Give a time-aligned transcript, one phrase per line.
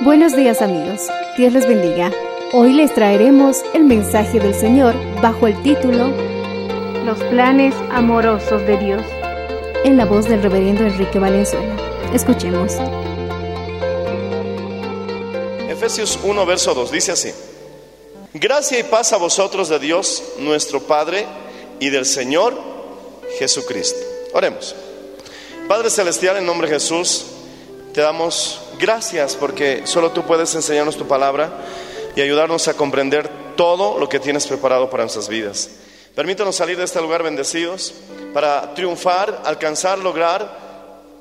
[0.00, 1.02] Buenos días amigos,
[1.36, 2.10] Dios les bendiga.
[2.52, 4.92] Hoy les traeremos el mensaje del Señor
[5.22, 6.08] bajo el título
[7.04, 9.02] Los planes amorosos de Dios,
[9.84, 11.76] en la voz del reverendo Enrique Valenzuela.
[12.12, 12.72] Escuchemos.
[15.68, 17.32] Efesios 1, verso 2 dice así.
[18.34, 21.24] Gracia y paz a vosotros de Dios, nuestro Padre,
[21.78, 22.52] y del Señor
[23.38, 24.00] Jesucristo.
[24.32, 24.74] Oremos.
[25.68, 27.26] Padre Celestial, en nombre de Jesús,
[27.94, 31.52] te damos gracias porque solo tú puedes enseñarnos tu palabra
[32.16, 35.70] y ayudarnos a comprender todo lo que tienes preparado para nuestras vidas.
[36.12, 37.94] Permítanos salir de este lugar bendecidos
[38.32, 40.58] para triunfar, alcanzar, lograr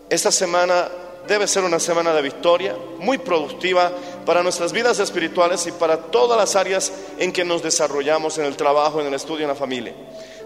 [0.10, 0.90] esta semana
[1.28, 3.92] debe ser una semana de victoria, muy productiva
[4.26, 8.58] para nuestras vidas espirituales y para todas las áreas en que nos desarrollamos en el
[8.58, 9.94] trabajo, en el estudio, en la familia.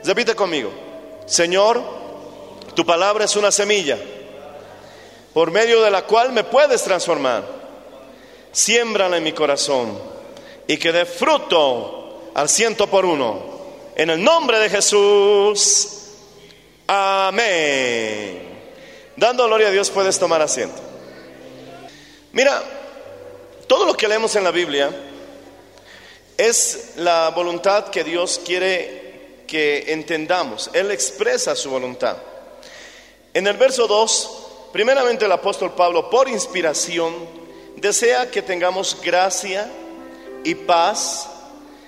[0.03, 0.71] Repite conmigo,
[1.25, 1.81] Señor,
[2.75, 3.97] tu palabra es una semilla
[5.33, 7.43] por medio de la cual me puedes transformar.
[8.51, 9.99] Siémbrala en mi corazón
[10.65, 13.57] y que dé fruto al ciento por uno.
[13.95, 15.89] En el nombre de Jesús.
[16.87, 18.47] Amén.
[19.15, 20.79] Dando gloria a Dios puedes tomar asiento.
[22.31, 22.61] Mira,
[23.67, 24.91] todo lo que leemos en la Biblia
[26.37, 30.69] es la voluntad que Dios quiere que entendamos.
[30.73, 32.17] Él expresa su voluntad.
[33.33, 34.36] En el verso 2,
[34.77, 37.11] primeramente el apóstol Pablo, por inspiración,
[37.77, 39.67] desea que tengamos gracia
[40.43, 41.27] y paz,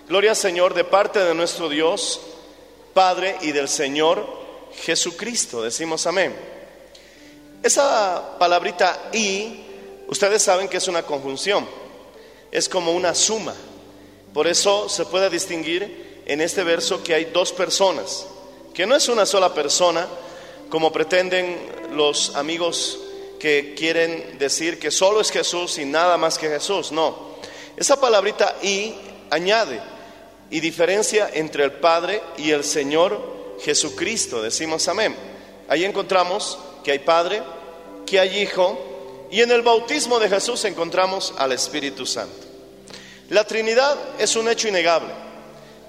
[0.08, 2.20] gloria al Señor, de parte de nuestro Dios,
[2.96, 4.26] Padre y del Señor
[4.74, 5.62] Jesucristo.
[5.62, 6.36] Decimos amén.
[7.62, 9.62] Esa palabrita y,
[10.08, 11.68] ustedes saben que es una conjunción,
[12.50, 13.54] es como una suma.
[14.34, 18.26] Por eso se puede distinguir en este verso que hay dos personas,
[18.74, 20.08] que no es una sola persona,
[20.70, 21.58] como pretenden
[21.92, 23.00] los amigos
[23.40, 26.92] que quieren decir que solo es Jesús y nada más que Jesús.
[26.92, 27.36] No,
[27.78, 28.94] esa palabrita y
[29.30, 29.80] añade
[30.50, 34.42] y diferencia entre el Padre y el Señor Jesucristo.
[34.42, 35.16] Decimos amén.
[35.68, 37.42] Ahí encontramos que hay Padre,
[38.06, 42.48] que hay Hijo, y en el bautismo de Jesús encontramos al Espíritu Santo.
[43.30, 45.14] La Trinidad es un hecho innegable.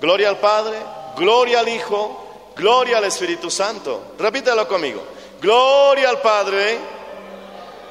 [0.01, 0.77] Gloria al Padre,
[1.17, 4.15] gloria al Hijo, gloria al Espíritu Santo.
[4.19, 5.03] Repítelo conmigo.
[5.41, 6.79] Gloria al Padre,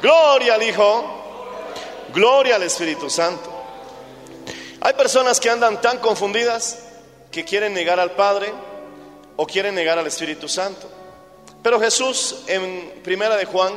[0.01, 1.03] gloria al Hijo,
[2.13, 3.49] gloria al Espíritu Santo.
[4.81, 6.79] Hay personas que andan tan confundidas
[7.31, 8.53] que quieren negar al Padre
[9.35, 10.87] o quieren negar al Espíritu Santo.
[11.61, 13.73] Pero Jesús en Primera de Juan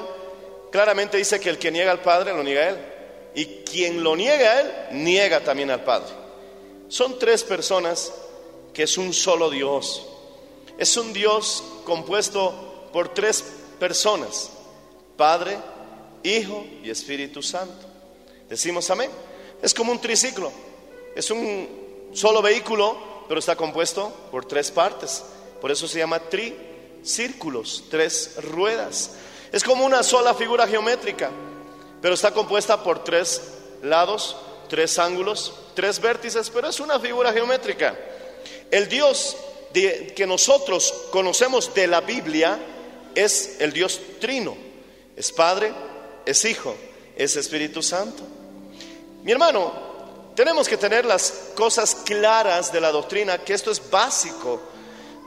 [0.71, 2.79] claramente dice que el que niega al Padre lo niega a Él.
[3.35, 6.13] Y quien lo niega a Él, niega también al Padre.
[6.89, 8.13] Son tres personas
[8.73, 10.07] que es un solo Dios.
[10.79, 13.45] Es un Dios compuesto por tres
[13.79, 14.51] personas,
[15.17, 15.59] Padre,
[16.23, 17.87] Hijo y Espíritu Santo.
[18.49, 19.11] Decimos amén.
[19.63, 20.53] Es como un triciclo.
[21.15, 25.23] Es un solo vehículo, pero está compuesto por tres partes.
[25.61, 29.13] Por eso se llama tricírculos, tres ruedas.
[29.53, 31.31] Es como una sola figura geométrica,
[32.01, 33.43] pero está compuesta por tres
[33.83, 34.37] lados,
[34.69, 37.97] tres ángulos, tres vértices, pero es una figura geométrica.
[38.71, 39.37] El Dios
[39.73, 42.59] que nosotros conocemos de la Biblia
[43.15, 44.57] es el Dios trino.
[45.17, 45.73] Es Padre,
[46.25, 46.75] es Hijo,
[47.17, 48.23] es Espíritu Santo.
[49.23, 49.73] Mi hermano,
[50.35, 54.61] tenemos que tener las cosas claras de la doctrina, que esto es básico.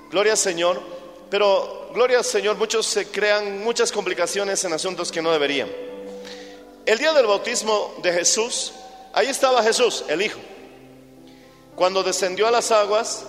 [0.10, 0.82] Gloria al Señor.
[1.30, 5.70] Pero, gloria al Señor, muchos se crean muchas complicaciones en asuntos que no deberían.
[6.86, 8.74] El día del bautismo de Jesús,
[9.14, 10.40] ahí estaba Jesús, el Hijo.
[11.76, 13.26] Cuando descendió a las aguas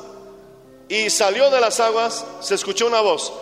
[0.88, 3.32] y salió de las aguas, se escuchó una voz.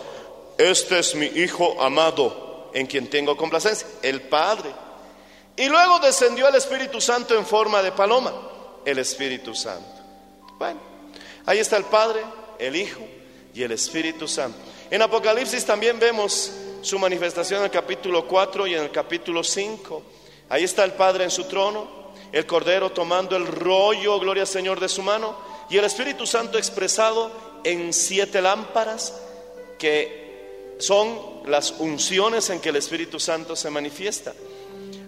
[0.57, 4.71] Este es mi Hijo amado, en quien tengo complacencia, el Padre.
[5.57, 8.33] Y luego descendió el Espíritu Santo en forma de paloma,
[8.83, 10.01] el Espíritu Santo.
[10.57, 10.79] Bueno,
[11.45, 12.21] ahí está el Padre,
[12.59, 13.01] el Hijo
[13.53, 14.57] y el Espíritu Santo.
[14.89, 16.51] En Apocalipsis también vemos
[16.81, 20.03] su manifestación en el capítulo 4 y en el capítulo 5.
[20.49, 21.87] Ahí está el Padre en su trono,
[22.31, 25.35] el Cordero tomando el rollo, gloria al Señor, de su mano,
[25.69, 27.31] y el Espíritu Santo expresado
[27.63, 29.13] en siete lámparas
[29.77, 34.33] que son las unciones en que el Espíritu Santo se manifiesta.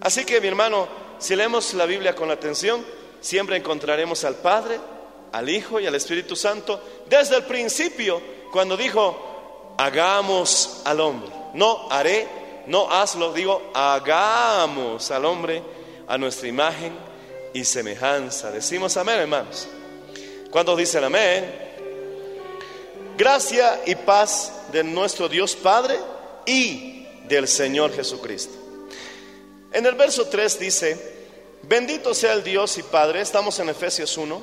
[0.01, 0.87] Así que mi hermano,
[1.19, 2.85] si leemos la Biblia con atención,
[3.19, 4.79] siempre encontraremos al Padre,
[5.31, 8.21] al Hijo y al Espíritu Santo desde el principio,
[8.51, 11.29] cuando dijo, hagamos al hombre.
[11.53, 12.27] No haré,
[12.67, 15.61] no hazlo, digo, hagamos al hombre
[16.07, 16.93] a nuestra imagen
[17.53, 18.51] y semejanza.
[18.51, 19.67] Decimos amén, hermanos.
[20.51, 21.67] Cuando dicen amén?
[23.17, 25.97] Gracia y paz de nuestro Dios Padre
[26.45, 28.53] y del Señor Jesucristo.
[29.73, 31.15] En el verso 3 dice,
[31.63, 34.41] bendito sea el Dios y Padre, estamos en Efesios 1,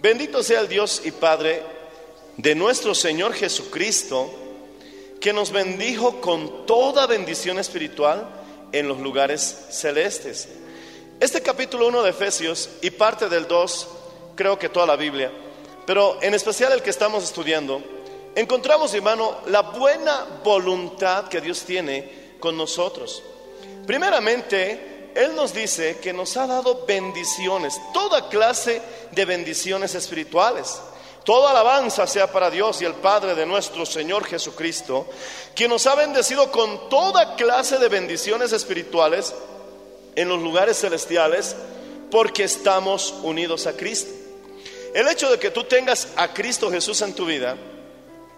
[0.00, 1.62] bendito sea el Dios y Padre
[2.38, 4.30] de nuestro Señor Jesucristo,
[5.20, 8.26] que nos bendijo con toda bendición espiritual
[8.72, 10.48] en los lugares celestes.
[11.20, 13.88] Este capítulo 1 de Efesios y parte del 2,
[14.38, 15.32] creo que toda la Biblia,
[15.84, 17.82] pero en especial el que estamos estudiando,
[18.36, 23.20] encontramos, hermano, la buena voluntad que Dios tiene con nosotros.
[23.84, 28.80] Primeramente, Él nos dice que nos ha dado bendiciones, toda clase
[29.10, 30.80] de bendiciones espirituales.
[31.24, 35.06] Toda alabanza sea para Dios y el Padre de nuestro Señor Jesucristo,
[35.54, 39.34] quien nos ha bendecido con toda clase de bendiciones espirituales
[40.14, 41.54] en los lugares celestiales,
[42.10, 44.17] porque estamos unidos a Cristo.
[44.94, 47.56] El hecho de que tú tengas a Cristo Jesús en tu vida,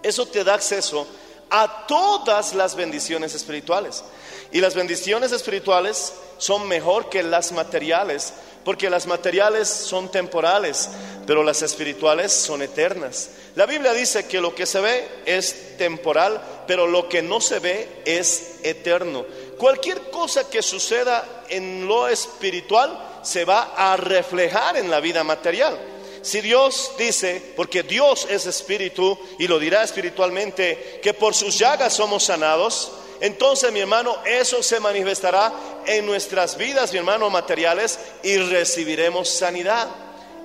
[0.02, 1.06] eso te da acceso
[1.50, 4.04] a todas las bendiciones espirituales.
[4.52, 8.32] Y las bendiciones espirituales son mejor que las materiales,
[8.64, 10.88] porque las materiales son temporales,
[11.26, 13.30] pero las espirituales son eternas.
[13.56, 17.58] La Biblia dice que lo que se ve es temporal, pero lo que no se
[17.58, 19.24] ve es eterno.
[19.58, 25.78] Cualquier cosa que suceda en lo espiritual se va a reflejar en la vida material.
[26.22, 31.94] Si Dios dice, porque Dios es espíritu y lo dirá espiritualmente, que por sus llagas
[31.94, 35.52] somos sanados, entonces mi hermano, eso se manifestará
[35.86, 39.88] en nuestras vidas, mi hermano, materiales y recibiremos sanidad.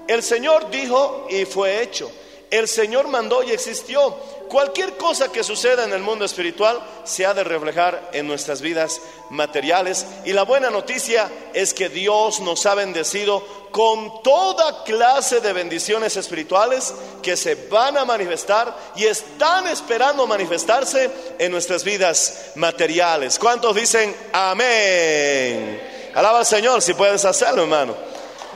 [0.08, 2.12] El Señor dijo y fue hecho.
[2.52, 4.16] El Señor mandó y existió.
[4.50, 9.02] Cualquier cosa que suceda en el mundo espiritual se ha de reflejar en nuestras vidas
[9.30, 10.06] materiales.
[10.24, 16.16] Y la buena noticia es que Dios nos ha bendecido con toda clase de bendiciones
[16.16, 21.10] espirituales que se van a manifestar y están esperando manifestarse
[21.40, 23.38] en nuestras vidas materiales.
[23.38, 25.82] ¿Cuántos dicen amén?
[26.14, 27.96] Alaba al Señor si puedes hacerlo, hermano.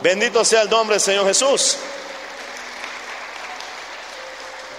[0.02, 1.78] Bendito sea el nombre del Señor Jesús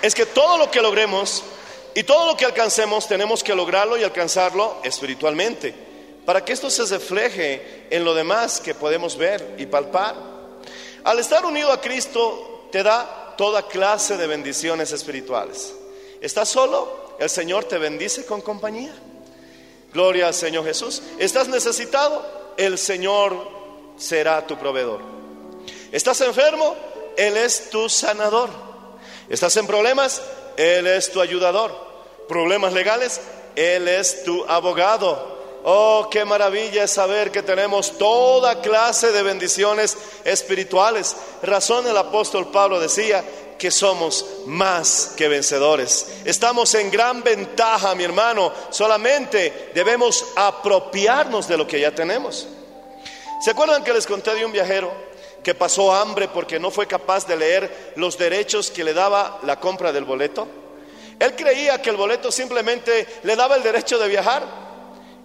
[0.02, 1.42] es que todo lo que logremos
[1.94, 5.74] y todo lo que alcancemos tenemos que lograrlo y alcanzarlo espiritualmente,
[6.24, 10.14] para que esto se refleje en lo demás que podemos ver y palpar.
[11.04, 15.74] Al estar unido a Cristo te da toda clase de bendiciones espirituales.
[16.20, 17.16] ¿Estás solo?
[17.18, 18.94] El Señor te bendice con compañía.
[19.92, 21.02] Gloria al Señor Jesús.
[21.18, 22.54] ¿Estás necesitado?
[22.56, 23.48] El Señor
[23.96, 25.00] será tu proveedor.
[25.90, 26.76] ¿Estás enfermo?
[27.16, 28.69] Él es tu sanador.
[29.30, 30.20] ¿Estás en problemas?
[30.56, 31.72] Él es tu ayudador.
[32.28, 33.20] ¿Problemas legales?
[33.54, 35.38] Él es tu abogado.
[35.62, 41.14] Oh, qué maravilla es saber que tenemos toda clase de bendiciones espirituales.
[41.42, 43.24] Razón el apóstol Pablo decía
[43.56, 46.08] que somos más que vencedores.
[46.24, 48.52] Estamos en gran ventaja, mi hermano.
[48.70, 52.48] Solamente debemos apropiarnos de lo que ya tenemos.
[53.44, 54.92] ¿Se acuerdan que les conté de un viajero
[55.42, 59.58] que pasó hambre porque no fue capaz de leer los derechos que le daba la
[59.58, 60.46] compra del boleto?
[61.18, 64.42] Él creía que el boleto simplemente le daba el derecho de viajar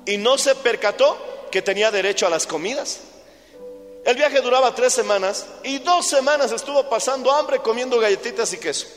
[0.06, 1.18] y no se percató
[1.52, 3.00] que tenía derecho a las comidas.
[4.06, 8.88] El viaje duraba tres semanas y dos semanas estuvo pasando hambre comiendo galletitas y queso.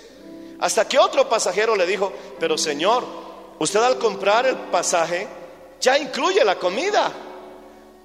[0.60, 3.04] Hasta que otro pasajero le dijo, pero señor,
[3.58, 5.28] usted al comprar el pasaje
[5.80, 7.12] ya incluye la comida.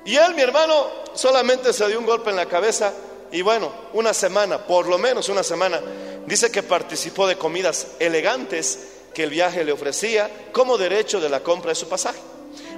[0.05, 2.93] Y él, mi hermano, solamente se dio un golpe en la cabeza
[3.31, 5.81] y bueno, una semana, por lo menos una semana,
[6.27, 11.39] dice que participó de comidas elegantes que el viaje le ofrecía como derecho de la
[11.39, 12.19] compra de su pasaje.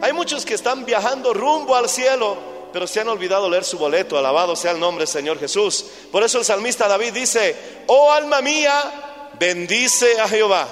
[0.02, 2.38] Hay muchos que están viajando rumbo al cielo,
[2.72, 4.18] pero se han olvidado leer su boleto.
[4.18, 5.86] Alabado sea el nombre del Señor Jesús.
[6.12, 7.56] Por eso el salmista David dice,
[7.88, 10.68] oh alma mía, bendice a Jehová,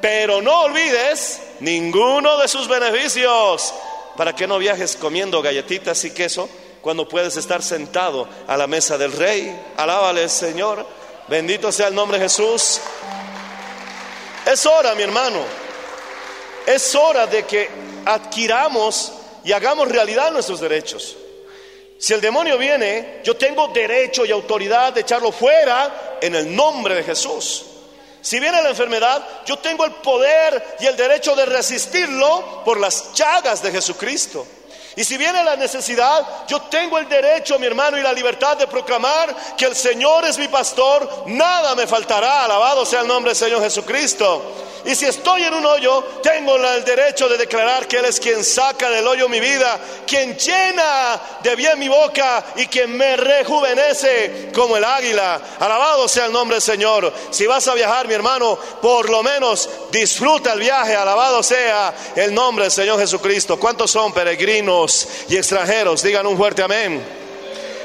[0.00, 3.74] pero no olvides ninguno de sus beneficios,
[4.16, 6.48] para que no viajes comiendo galletitas y queso
[6.80, 9.58] cuando puedes estar sentado a la mesa del rey.
[9.76, 10.86] Alábale, Señor.
[11.28, 12.80] Bendito sea el nombre de Jesús.
[14.44, 15.40] Es hora, mi hermano.
[16.66, 17.68] Es hora de que
[18.04, 19.12] adquiramos
[19.44, 21.16] y hagamos realidad nuestros derechos.
[21.98, 26.96] Si el demonio viene, yo tengo derecho y autoridad de echarlo fuera en el nombre
[26.96, 27.66] de Jesús.
[28.22, 33.12] Si viene la enfermedad, yo tengo el poder y el derecho de resistirlo por las
[33.14, 34.46] llagas de Jesucristo.
[34.94, 38.66] Y si viene la necesidad, yo tengo el derecho, mi hermano, y la libertad de
[38.66, 43.36] proclamar que el Señor es mi pastor, nada me faltará, alabado sea el nombre del
[43.36, 44.42] Señor Jesucristo.
[44.84, 48.44] Y si estoy en un hoyo, tengo el derecho de declarar que Él es quien
[48.44, 54.50] saca del hoyo mi vida, quien llena de bien mi boca y quien me rejuvenece
[54.52, 55.40] como el águila.
[55.60, 57.12] Alabado sea el nombre del Señor.
[57.30, 60.96] Si vas a viajar, mi hermano, por lo menos disfruta el viaje.
[60.96, 63.60] Alabado sea el nombre del Señor Jesucristo.
[63.60, 64.81] ¿Cuántos son peregrinos
[65.28, 66.02] y extranjeros?
[66.02, 67.02] Digan un fuerte amén.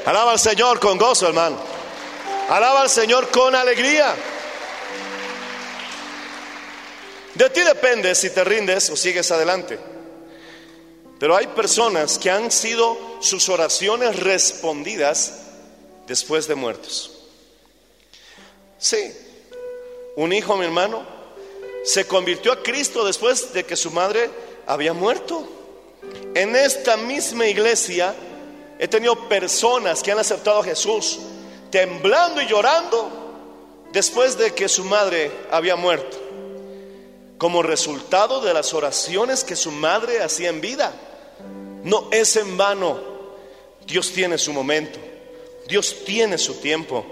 [0.04, 1.58] Alaba al Señor con gozo, hermano.
[2.48, 4.14] Alaba al Señor con alegría.
[7.34, 9.78] De ti depende si te rindes o sigues adelante.
[11.18, 15.34] Pero hay personas que han sido sus oraciones respondidas
[16.06, 17.12] después de muertos.
[18.78, 19.12] Sí,
[20.16, 21.04] un hijo, mi hermano,
[21.84, 24.30] se convirtió a Cristo después de que su madre
[24.66, 25.57] había muerto.
[26.34, 28.14] En esta misma iglesia
[28.78, 31.18] he tenido personas que han aceptado a Jesús
[31.70, 33.10] temblando y llorando
[33.92, 36.28] después de que su madre había muerto
[37.38, 40.92] como resultado de las oraciones que su madre hacía en vida.
[41.84, 42.98] No es en vano.
[43.86, 44.98] Dios tiene su momento.
[45.68, 47.06] Dios tiene su tiempo.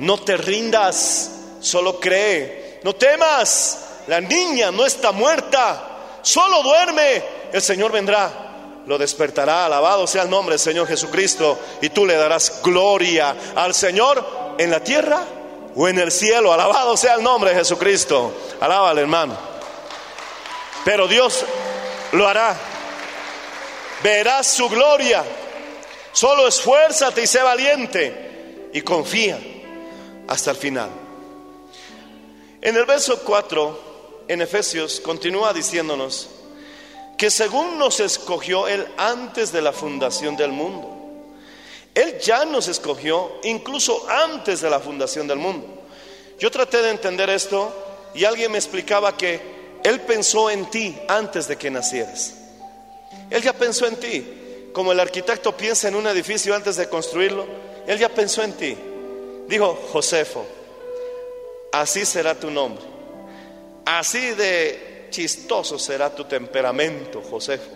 [0.00, 1.30] No te rindas,
[1.60, 2.80] solo cree.
[2.82, 3.78] No temas,
[4.08, 5.89] la niña no está muerta,
[6.22, 7.22] solo duerme.
[7.52, 8.50] El Señor vendrá
[8.86, 9.66] lo despertará.
[9.66, 11.58] Alabado sea el nombre del Señor Jesucristo.
[11.80, 15.20] Y tú le darás gloria al Señor en la tierra
[15.74, 16.52] o en el cielo.
[16.52, 18.32] Alabado sea el nombre de Jesucristo.
[18.60, 19.36] Alábale, hermano.
[20.84, 21.44] Pero Dios
[22.12, 22.56] lo hará.
[24.02, 25.24] Verás su gloria.
[26.12, 29.38] Solo esfuérzate y sé valiente y confía
[30.26, 30.90] hasta el final.
[32.60, 33.89] En el verso 4,
[34.30, 36.28] en Efesios, continúa diciéndonos
[37.18, 40.96] que según nos escogió Él antes de la fundación del mundo,
[41.94, 45.66] Él ya nos escogió incluso antes de la fundación del mundo.
[46.38, 47.72] Yo traté de entender esto
[48.14, 49.40] y alguien me explicaba que
[49.82, 52.34] él pensó en ti antes de que nacieras.
[53.30, 54.70] Él ya pensó en ti.
[54.72, 57.44] Como el arquitecto piensa en un edificio antes de construirlo,
[57.88, 58.76] Él ya pensó en ti.
[59.48, 60.46] Dijo, Josefo,
[61.72, 62.99] así será tu nombre.
[63.84, 67.70] Así de chistoso será tu temperamento, Josefo.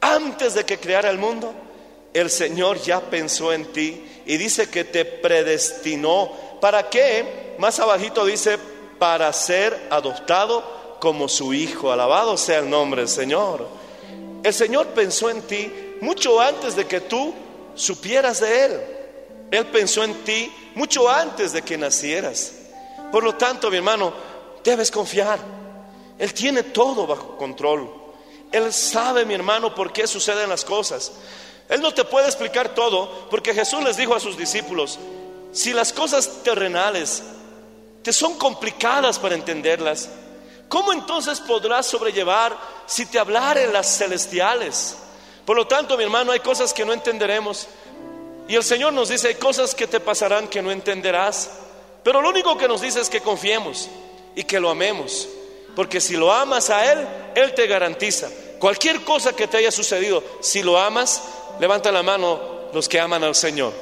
[0.00, 1.54] Antes de que creara el mundo,
[2.12, 6.30] el Señor ya pensó en ti y dice que te predestinó.
[6.60, 7.54] ¿Para qué?
[7.58, 8.58] Más abajito dice,
[8.98, 11.90] para ser adoptado como su Hijo.
[11.90, 13.66] Alabado sea el nombre del Señor.
[14.42, 17.34] El Señor pensó en ti mucho antes de que tú
[17.74, 18.80] supieras de Él.
[19.50, 22.52] Él pensó en ti mucho antes de que nacieras.
[23.10, 24.12] Por lo tanto, mi hermano,
[24.64, 25.38] debes confiar.
[26.18, 27.90] Él tiene todo bajo control.
[28.50, 31.12] Él sabe, mi hermano, por qué suceden las cosas.
[31.68, 34.98] Él no te puede explicar todo, porque Jesús les dijo a sus discípulos,
[35.52, 37.22] si las cosas terrenales
[38.02, 40.08] te son complicadas para entenderlas,
[40.68, 42.56] ¿Cómo entonces podrás sobrellevar
[42.86, 44.96] si te hablaren las celestiales?
[45.44, 47.68] Por lo tanto, mi hermano, hay cosas que no entenderemos.
[48.48, 51.50] Y el Señor nos dice, hay cosas que te pasarán que no entenderás.
[52.02, 53.88] Pero lo único que nos dice es que confiemos
[54.34, 55.28] y que lo amemos.
[55.76, 58.28] Porque si lo amas a Él, Él te garantiza.
[58.58, 61.22] Cualquier cosa que te haya sucedido, si lo amas,
[61.60, 63.72] levanta la mano los que aman al Señor.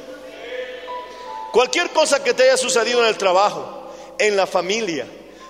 [1.53, 5.07] Cualquier cosa que te haya sucedido en el trabajo, en la familia,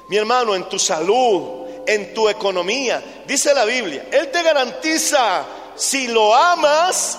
[0.09, 3.23] mi hermano, en tu salud, en tu economía.
[3.27, 5.45] Dice la Biblia, Él te garantiza,
[5.77, 7.19] si lo amas,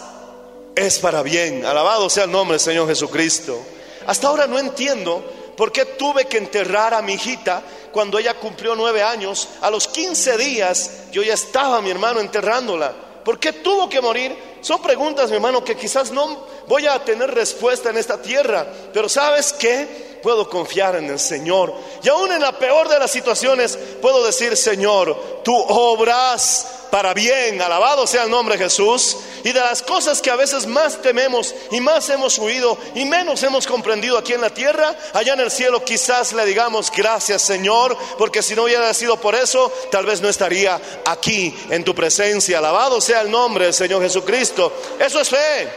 [0.76, 1.66] es para bien.
[1.66, 3.58] Alabado sea el nombre del Señor Jesucristo.
[4.06, 5.24] Hasta ahora no entiendo
[5.56, 9.50] por qué tuve que enterrar a mi hijita cuando ella cumplió nueve años.
[9.62, 12.94] A los 15 días yo ya estaba, mi hermano, enterrándola.
[13.24, 14.36] ¿Por qué tuvo que morir?
[14.64, 19.10] Son preguntas, mi hermano, que quizás no voy a tener respuesta en esta tierra, pero
[19.10, 20.20] ¿sabes qué?
[20.24, 21.74] Puedo confiar en el Señor.
[22.02, 27.60] Y aún en la peor de las situaciones, puedo decir, Señor, tú obras para bien,
[27.60, 29.18] alabado sea el nombre de Jesús.
[29.44, 33.42] Y de las cosas que a veces más tememos y más hemos huido y menos
[33.42, 37.98] hemos comprendido aquí en la tierra, allá en el cielo quizás le digamos gracias Señor,
[38.20, 42.60] porque si no hubiera sido por eso, tal vez no estaría aquí en tu presencia.
[42.60, 44.53] Alabado sea el nombre del Señor Jesucristo.
[45.00, 45.68] Eso es fe.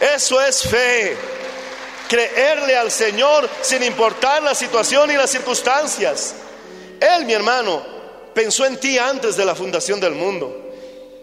[0.00, 1.16] Eso es fe.
[2.08, 6.34] Creerle al Señor sin importar la situación y las circunstancias.
[7.00, 7.82] Él, mi hermano,
[8.34, 10.72] pensó en ti antes de la fundación del mundo.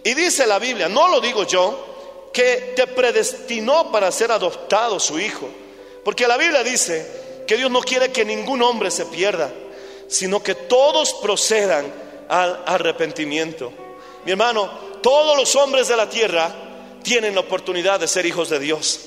[0.04, 5.20] Y dice la Biblia, no lo digo yo, que te predestinó para ser adoptado su
[5.20, 5.48] hijo.
[6.04, 9.52] Porque la Biblia dice que Dios no quiere que ningún hombre se pierda,
[10.08, 11.86] sino que todos procedan
[12.30, 13.72] al arrepentimiento.
[14.26, 14.70] Mi hermano,
[15.02, 16.52] todos los hombres de la tierra
[17.03, 19.00] tienen la oportunidad de ser hijos de Dios.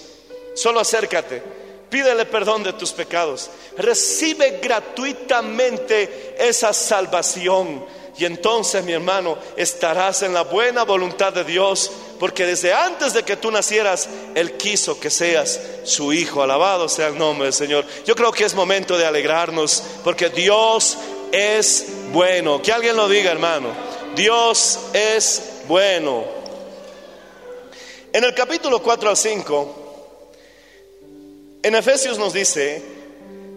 [0.55, 1.43] Solo acércate,
[1.91, 7.85] pídele perdón de tus pecados, recibe gratuitamente esa salvación.
[8.17, 13.25] Y entonces, mi hermano, estarás en la buena voluntad de Dios, porque desde antes de
[13.25, 16.41] que tú nacieras, Él quiso que seas su hijo.
[16.41, 17.85] Alabado sea el nombre del Señor.
[18.07, 20.97] Yo creo que es momento de alegrarnos, porque Dios
[21.33, 22.63] es bueno.
[22.63, 23.71] Que alguien lo diga, hermano.
[24.15, 26.44] Dios es bueno.
[28.15, 29.75] En el capítulo 4 al 5,
[31.65, 32.81] en Efesios nos dice,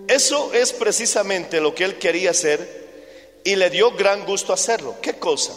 [0.07, 4.95] eso es precisamente lo que Él quería hacer y le dio gran gusto hacerlo.
[4.99, 5.53] ¿Qué cosa?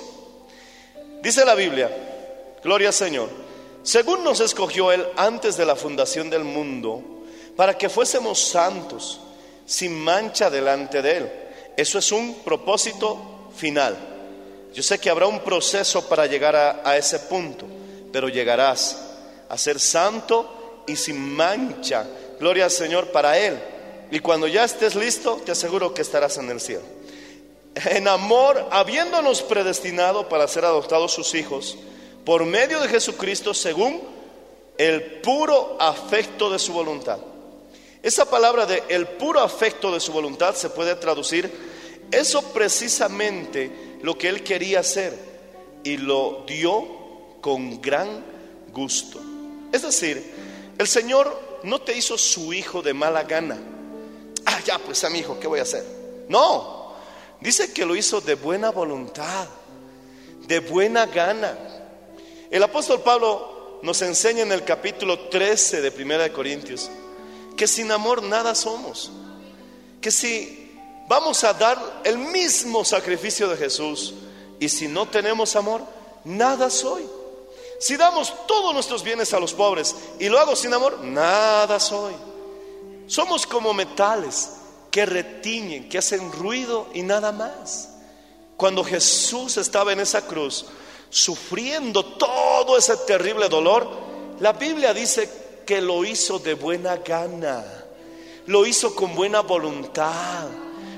[1.23, 1.91] Dice la Biblia,
[2.63, 3.31] gloria al Señor,
[3.83, 7.03] según nos escogió Él antes de la fundación del mundo,
[7.57, 9.19] para que fuésemos santos,
[9.65, 11.33] sin mancha delante de Él.
[11.75, 13.97] Eso es un propósito final.
[14.75, 17.80] Yo sé que habrá un proceso para llegar a, a ese punto,
[18.13, 18.99] pero llegarás
[19.49, 22.07] a ser santo y sin mancha.
[22.39, 23.59] Gloria al Señor para Él.
[24.11, 27.01] Y cuando ya estés listo, te aseguro que estarás en el cielo
[27.75, 31.77] en amor, habiéndonos predestinado para ser adoptados sus hijos,
[32.25, 34.01] por medio de Jesucristo, según
[34.77, 37.19] el puro afecto de su voluntad.
[38.03, 41.51] Esa palabra de el puro afecto de su voluntad se puede traducir,
[42.11, 45.17] eso precisamente lo que él quería hacer
[45.85, 47.00] y lo dio
[47.41, 48.25] con gran
[48.73, 49.21] gusto.
[49.73, 50.35] Es decir,
[50.79, 53.59] el Señor no te hizo su hijo de mala gana.
[54.47, 55.85] Ah, ya, pues a mi hijo, ¿qué voy a hacer?
[56.29, 56.81] No,
[57.41, 59.49] Dice que lo hizo de buena voluntad,
[60.47, 61.57] de buena gana.
[62.51, 66.91] El apóstol Pablo nos enseña en el capítulo 13 de Primera de Corintios
[67.57, 69.11] que sin amor nada somos.
[70.03, 74.15] Que si vamos a dar el mismo sacrificio de Jesús
[74.59, 75.83] y si no tenemos amor,
[76.25, 77.07] nada soy.
[77.81, 82.13] Si damos todos nuestros bienes a los pobres y lo hago sin amor, nada soy.
[83.07, 84.51] Somos como metales
[84.91, 87.89] que retiñen, que hacen ruido y nada más.
[88.59, 90.67] Cuando Jesús estaba en esa cruz,
[91.09, 93.89] sufriendo todo ese terrible dolor,
[94.41, 97.65] la Biblia dice que lo hizo de buena gana,
[98.45, 100.49] lo hizo con buena voluntad,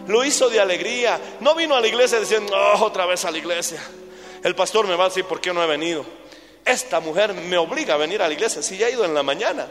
[0.09, 1.37] lo hizo de alegría.
[1.38, 3.81] No vino a la iglesia diciendo, oh, otra vez a la iglesia.
[4.42, 6.05] El pastor me va a decir por qué no he venido.
[6.64, 9.22] Esta mujer me obliga a venir a la iglesia si ya he ido en la
[9.22, 9.66] mañana.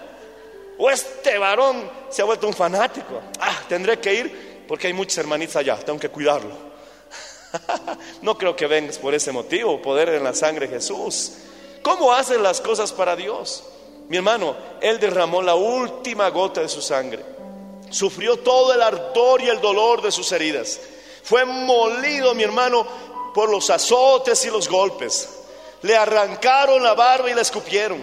[0.77, 3.21] O este varón se ha vuelto un fanático.
[3.39, 6.71] Ah, tendré que ir porque hay muchas hermanitas allá, tengo que cuidarlo.
[8.21, 11.33] no creo que vengas por ese motivo, poder en la sangre de Jesús.
[11.81, 13.63] ¿Cómo hacen las cosas para Dios?
[14.07, 17.23] Mi hermano, Él derramó la última gota de su sangre.
[17.89, 20.79] Sufrió todo el ardor y el dolor de sus heridas.
[21.23, 22.85] Fue molido, mi hermano,
[23.33, 25.40] por los azotes y los golpes.
[25.81, 28.01] Le arrancaron la barba y la escupieron.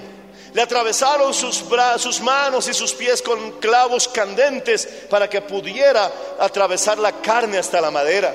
[0.53, 1.65] Le atravesaron sus,
[1.99, 6.11] sus manos y sus pies con clavos candentes para que pudiera
[6.41, 8.35] atravesar la carne hasta la madera.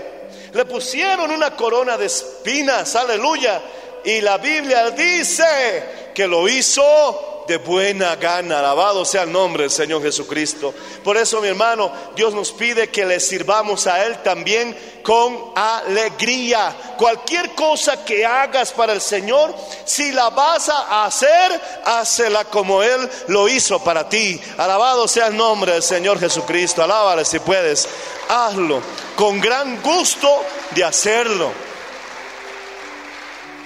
[0.53, 3.61] Le pusieron una corona de espinas, aleluya.
[4.03, 8.59] Y la Biblia dice que lo hizo de buena gana.
[8.59, 10.73] Alabado sea el nombre del Señor Jesucristo.
[11.03, 16.75] Por eso, mi hermano, Dios nos pide que le sirvamos a Él también con alegría.
[16.97, 19.53] Cualquier cosa que hagas para el Señor,
[19.85, 24.39] si la vas a hacer, hácela como Él lo hizo para ti.
[24.57, 26.83] Alabado sea el nombre del Señor Jesucristo.
[26.83, 27.87] Alábale si puedes.
[28.29, 28.81] Hazlo
[29.15, 30.29] con gran gusto
[30.71, 31.72] de hacerlo.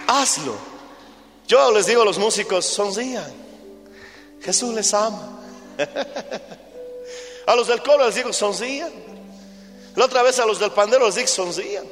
[0.08, 0.56] Hazlo.
[1.48, 3.32] Yo les digo a los músicos, sonrían.
[4.42, 5.40] Jesús les ama.
[7.48, 8.92] A los del coro les digo, sonrían.
[9.96, 11.86] La otra vez a los del pandero les digo, sonrían.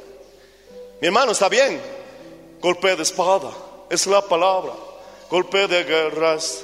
[1.00, 1.80] Mi hermano, está bien.
[2.60, 3.50] Golpe de espada,
[3.88, 4.74] es la palabra.
[5.30, 6.62] golpe de guerras.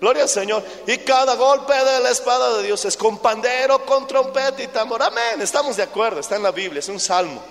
[0.00, 0.64] Gloria al Señor.
[0.86, 5.02] Y cada golpe de la espada de Dios es con pandero, con trompeta y tambor.
[5.02, 5.42] Amén.
[5.42, 7.42] Estamos de acuerdo, está en la Biblia, es un salmo.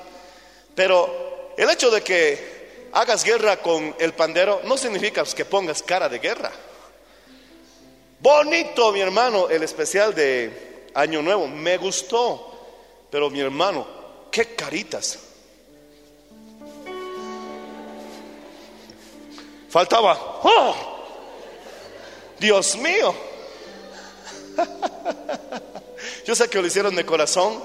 [0.74, 2.59] Pero el hecho de que
[2.94, 6.52] hagas guerra con el pandero no significa que pongas cara de guerra.
[8.20, 11.48] Bonito, mi hermano, el especial de Año Nuevo.
[11.48, 12.46] Me gustó.
[13.10, 13.88] Pero mi hermano,
[14.32, 15.20] qué caritas.
[19.70, 20.42] Faltaba.
[20.44, 20.76] ¡Oh!
[22.40, 23.16] Dios mío.
[26.26, 27.62] Yo sé que lo hicieron de corazón,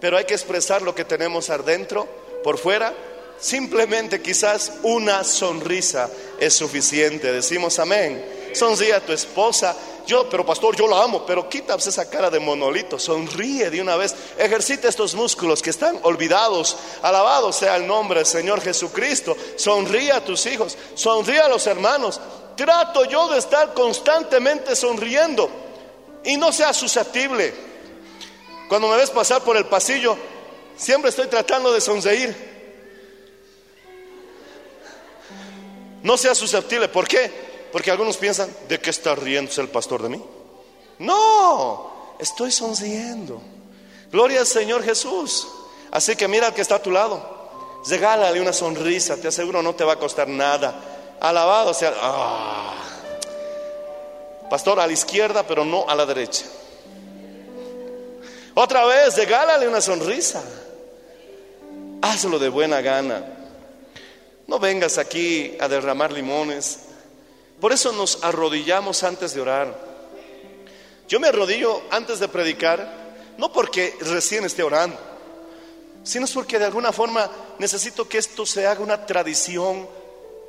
[0.00, 2.08] pero hay que expresar lo que tenemos adentro,
[2.42, 2.92] por fuera.
[3.38, 7.32] Simplemente quizás una sonrisa es suficiente.
[7.32, 8.24] Decimos amén.
[8.54, 9.76] Sonríe a tu esposa.
[10.06, 13.96] Yo, pero pastor, yo la amo, pero quita esa cara de monolito, sonríe de una
[13.96, 20.10] vez, ejercita estos músculos que están olvidados, alabado sea el nombre del Señor Jesucristo, sonríe
[20.10, 22.20] a tus hijos, sonríe a los hermanos,
[22.56, 25.48] trato yo de estar constantemente sonriendo
[26.24, 27.54] y no sea susceptible.
[28.68, 30.16] Cuando me ves pasar por el pasillo,
[30.76, 32.51] siempre estoy tratando de sonreír.
[36.02, 37.30] No sea susceptible, ¿por qué?
[37.70, 40.22] Porque algunos piensan, ¿de qué está riéndose el pastor de mí?
[40.98, 43.40] No, estoy sonriendo.
[44.10, 45.48] Gloria al Señor Jesús.
[45.90, 47.80] Así que mira al que está a tu lado.
[47.86, 50.74] Regálale una sonrisa, te aseguro no te va a costar nada.
[51.20, 51.94] Alabado sea.
[52.00, 52.74] Ah.
[54.50, 56.44] Pastor, a la izquierda, pero no a la derecha.
[58.54, 60.42] Otra vez, regálale una sonrisa.
[62.02, 63.41] Hazlo de buena gana.
[64.52, 66.80] No vengas aquí a derramar limones
[67.58, 69.72] por eso nos arrodillamos antes de orar.
[71.08, 74.98] Yo me arrodillo antes de predicar, no porque recién esté orando,
[76.02, 79.88] sino es porque de alguna forma necesito que esto se haga una tradición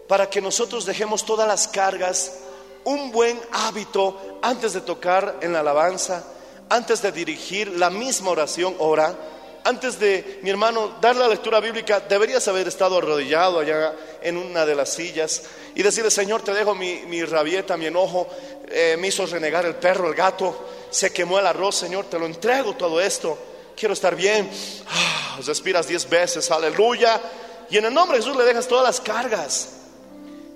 [0.07, 2.39] para que nosotros dejemos todas las cargas,
[2.83, 6.25] un buen hábito antes de tocar en la alabanza,
[6.67, 9.15] antes de dirigir la misma oración, ora
[9.65, 14.65] antes de, mi hermano, dar la lectura bíblica, deberías haber estado arrodillado allá en una
[14.65, 18.27] de las sillas y decirle, Señor, te dejo mi, rabieta, mi enojo,
[18.67, 22.25] eh, me hizo renegar el perro, el gato, se quemó el arroz, Señor, te lo
[22.25, 23.37] entrego todo esto,
[23.75, 24.49] quiero estar bien.
[24.89, 27.21] Ah, respiras diez veces, aleluya.
[27.69, 29.69] Y en el nombre de Jesús le dejas todas las cargas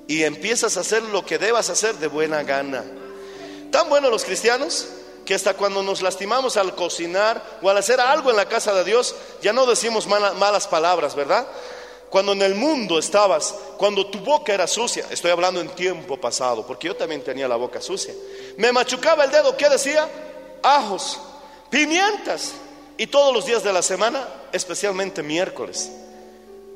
[0.07, 2.83] y empiezas a hacer lo que debas hacer de buena gana.
[3.71, 4.87] ¿Tan buenos los cristianos?
[5.27, 8.85] Que hasta cuando nos lastimamos al cocinar o al hacer algo en la casa de
[8.85, 11.45] Dios, ya no decimos malas palabras, ¿verdad?
[12.09, 16.65] Cuando en el mundo estabas, cuando tu boca era sucia, estoy hablando en tiempo pasado,
[16.65, 18.13] porque yo también tenía la boca sucia,
[18.55, 20.09] me machucaba el dedo, ¿qué decía?
[20.63, 21.19] Ajos,
[21.69, 22.53] pimientas,
[22.95, 25.91] y todos los días de la semana, especialmente miércoles.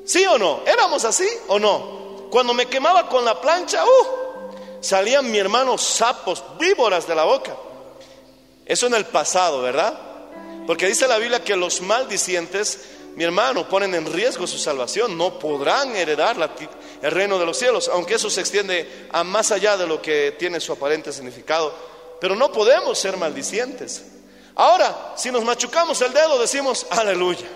[0.05, 0.59] ¿Sí o no?
[0.65, 2.27] ¿Éramos así o no?
[2.29, 7.55] Cuando me quemaba con la plancha, uh, salían mi hermano sapos, víboras de la boca.
[8.71, 9.99] Eso en el pasado, ¿verdad?
[10.65, 12.79] Porque dice la Biblia que los maldicientes,
[13.17, 16.38] mi hermano, ponen en riesgo su salvación, no podrán heredar
[17.01, 20.38] el reino de los cielos, aunque eso se extiende a más allá de lo que
[20.39, 21.75] tiene su aparente significado.
[22.21, 24.05] Pero no podemos ser maldicientes.
[24.55, 27.49] Ahora, si nos machucamos el dedo, decimos aleluya.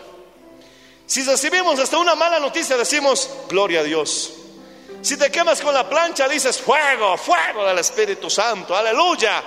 [1.06, 4.34] Si recibimos hasta una mala noticia, decimos gloria a Dios.
[5.02, 9.42] Si te quemas con la plancha, dices fuego, fuego del Espíritu Santo, aleluya.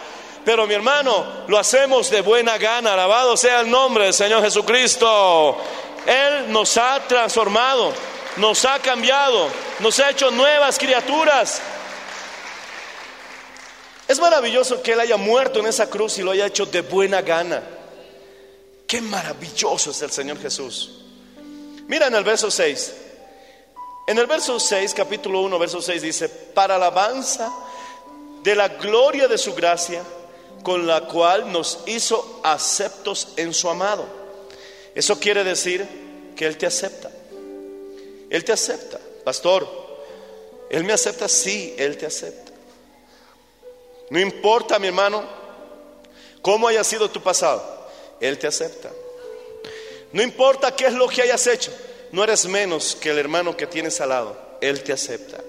[0.44, 5.56] Pero mi hermano, lo hacemos de buena gana, alabado sea el nombre del Señor Jesucristo.
[6.06, 7.92] Él nos ha transformado,
[8.36, 9.48] nos ha cambiado,
[9.80, 11.60] nos ha hecho nuevas criaturas.
[14.06, 17.20] Es maravilloso que Él haya muerto en esa cruz y lo haya hecho de buena
[17.20, 17.62] gana.
[18.86, 21.02] Qué maravilloso es el Señor Jesús.
[21.88, 22.94] Mira en el verso 6.
[24.06, 27.52] En el verso 6, capítulo 1, verso 6 dice, para alabanza
[28.42, 30.02] de la gloria de su gracia
[30.68, 34.04] con la cual nos hizo aceptos en su amado.
[34.94, 35.88] Eso quiere decir
[36.36, 37.10] que Él te acepta.
[38.28, 39.00] Él te acepta.
[39.24, 39.66] Pastor,
[40.68, 42.52] Él me acepta, sí, Él te acepta.
[44.10, 45.24] No importa, mi hermano,
[46.42, 47.88] cómo haya sido tu pasado,
[48.20, 48.90] Él te acepta.
[50.12, 51.72] No importa qué es lo que hayas hecho,
[52.12, 55.42] no eres menos que el hermano que tienes al lado, Él te acepta.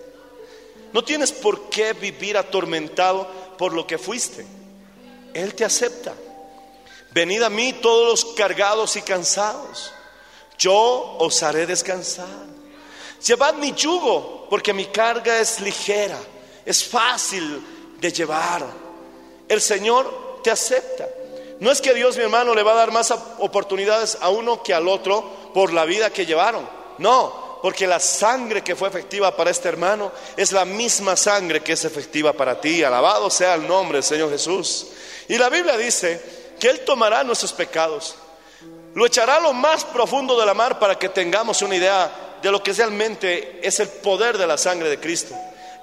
[0.93, 3.27] No tienes por qué vivir atormentado
[3.57, 4.45] por lo que fuiste.
[5.33, 6.13] Él te acepta.
[7.11, 9.91] Venid a mí todos los cargados y cansados.
[10.57, 12.27] Yo os haré descansar.
[13.25, 16.17] Llevad mi yugo, porque mi carga es ligera,
[16.65, 17.61] es fácil
[17.99, 18.65] de llevar.
[19.47, 21.07] El Señor te acepta.
[21.59, 24.73] No es que Dios, mi hermano, le va a dar más oportunidades a uno que
[24.73, 26.67] al otro por la vida que llevaron.
[26.99, 31.73] No, porque la sangre que fue efectiva para este hermano es la misma sangre que
[31.73, 32.83] es efectiva para ti.
[32.83, 34.87] Alabado sea el nombre del Señor Jesús.
[35.27, 36.21] Y la Biblia dice
[36.59, 38.15] que Él tomará nuestros pecados,
[38.95, 42.51] lo echará a lo más profundo de la mar para que tengamos una idea de
[42.51, 45.35] lo que realmente es el poder de la sangre de Cristo.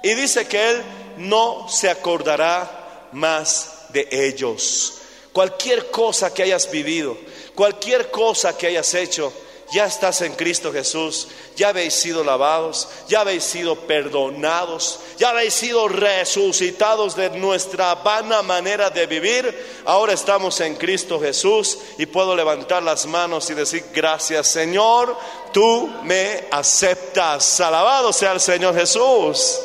[0.03, 0.83] Y dice que Él
[1.17, 4.93] no se acordará más de ellos.
[5.31, 7.17] Cualquier cosa que hayas vivido,
[7.55, 9.31] cualquier cosa que hayas hecho,
[9.71, 11.27] ya estás en Cristo Jesús,
[11.57, 18.41] ya habéis sido lavados, ya habéis sido perdonados, ya habéis sido resucitados de nuestra vana
[18.41, 19.81] manera de vivir.
[19.85, 25.17] Ahora estamos en Cristo Jesús y puedo levantar las manos y decir, gracias Señor,
[25.51, 27.59] tú me aceptas.
[27.59, 29.59] Alabado sea el Señor Jesús.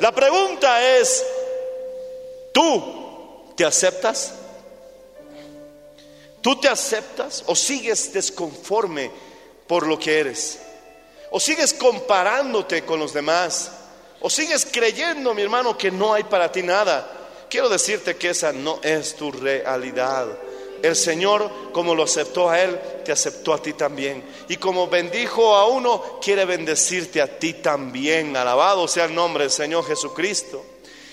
[0.00, 1.24] La pregunta es,
[2.52, 4.32] ¿tú te aceptas?
[6.42, 9.25] ¿Tú te aceptas o sigues desconforme
[9.66, 10.60] por lo que eres?
[11.30, 13.72] ¿O sigues comparándote con los demás?
[14.20, 17.10] ¿O sigues creyendo, mi hermano, que no hay para ti nada?
[17.48, 20.26] Quiero decirte que esa no es tu realidad.
[20.82, 24.24] El Señor, como lo aceptó a Él, te aceptó a ti también.
[24.48, 28.36] Y como bendijo a uno, quiere bendecirte a ti también.
[28.36, 30.64] Alabado sea el nombre del Señor Jesucristo.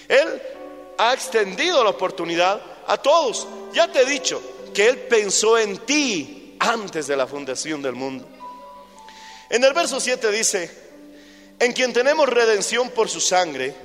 [0.08, 0.42] Él
[0.98, 3.48] ha extendido la oportunidad a todos.
[3.74, 4.42] Ya te he dicho
[4.74, 8.28] que Él pensó en ti antes de la fundación del mundo.
[9.54, 10.72] En el verso 7 dice,
[11.60, 13.76] en quien tenemos redención por su sangre,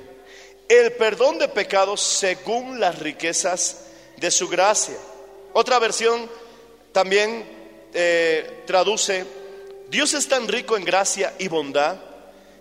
[0.67, 3.81] el perdón de pecados según las riquezas
[4.17, 4.97] de su gracia.
[5.53, 6.27] Otra versión
[6.91, 7.45] también
[7.93, 9.27] eh, traduce,
[9.91, 11.97] Dios es tan rico en gracia y bondad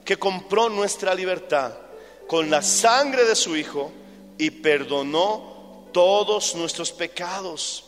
[0.04, 1.72] que compró nuestra libertad
[2.26, 3.90] con la sangre de su Hijo
[4.36, 7.86] y perdonó todos nuestros pecados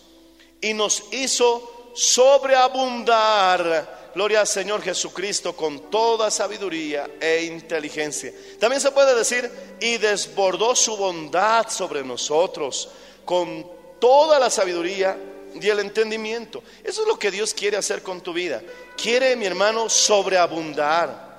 [0.63, 8.33] y nos hizo sobreabundar gloria al Señor Jesucristo con toda sabiduría e inteligencia.
[8.59, 12.89] También se puede decir, y desbordó su bondad sobre nosotros
[13.25, 13.67] con
[14.01, 15.17] toda la sabiduría
[15.55, 16.63] y el entendimiento.
[16.83, 18.63] Eso es lo que Dios quiere hacer con tu vida.
[18.97, 21.39] Quiere, mi hermano, sobreabundar.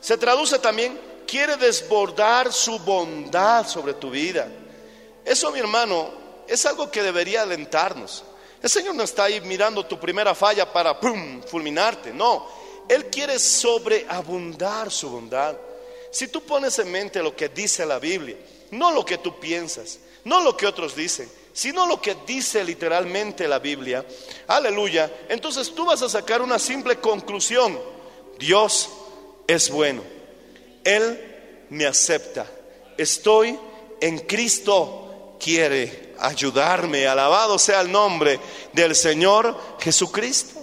[0.00, 4.48] Se traduce también, quiere desbordar su bondad sobre tu vida.
[5.24, 6.10] Eso, mi hermano,
[6.46, 8.24] es algo que debería alentarnos.
[8.62, 10.96] El Señor no está ahí mirando tu primera falla para
[11.46, 12.12] fulminarte.
[12.12, 12.46] No,
[12.88, 15.56] Él quiere sobreabundar su bondad.
[16.10, 18.36] Si tú pones en mente lo que dice la Biblia,
[18.72, 23.46] no lo que tú piensas, no lo que otros dicen, sino lo que dice literalmente
[23.46, 24.04] la Biblia,
[24.46, 27.78] aleluya, entonces tú vas a sacar una simple conclusión.
[28.38, 28.88] Dios
[29.46, 30.02] es bueno.
[30.84, 32.46] Él me acepta.
[32.96, 33.58] Estoy
[34.00, 35.04] en Cristo.
[35.38, 37.06] Quiere ayudarme.
[37.06, 38.40] Alabado sea el nombre
[38.72, 40.60] del Señor Jesucristo.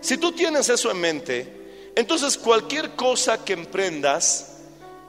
[0.00, 4.46] Si tú tienes eso en mente, entonces cualquier cosa que emprendas,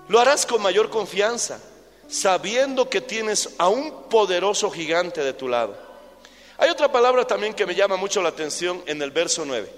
[0.07, 1.59] lo harás con mayor confianza,
[2.09, 5.77] sabiendo que tienes a un poderoso gigante de tu lado.
[6.57, 9.71] Hay otra palabra también que me llama mucho la atención en el verso 9,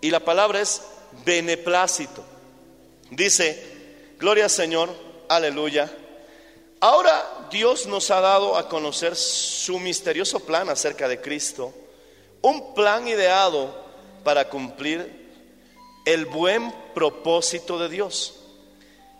[0.00, 0.82] y la palabra es
[1.24, 2.24] beneplácito.
[3.10, 4.90] Dice, gloria al Señor,
[5.28, 5.92] aleluya.
[6.80, 11.72] Ahora Dios nos ha dado a conocer su misterioso plan acerca de Cristo,
[12.42, 13.72] un plan ideado
[14.24, 15.30] para cumplir
[16.04, 18.40] el buen propósito de Dios,